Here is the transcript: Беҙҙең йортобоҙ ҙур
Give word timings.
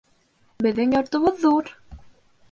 Беҙҙең 0.65 0.95
йортобоҙ 0.95 1.37
ҙур 1.43 1.69